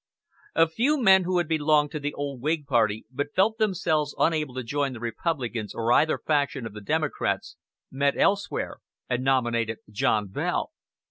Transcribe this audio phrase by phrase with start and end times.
[0.55, 4.55] A few men who had belonged to the old Whig party, but felt themselves unable
[4.55, 7.55] to join the Republicans or either faction of the Democrats,
[7.91, 8.79] met elsewhere
[9.09, 10.71] and nominated John Bell.